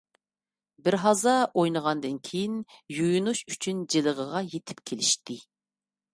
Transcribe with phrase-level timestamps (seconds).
[0.87, 2.57] بىرھازا ئوينىغاندىن كېيىن،
[2.97, 5.39] يۇيۇنۇش ئۈچۈن جىلغىغا يېتىپ كېلىشتى.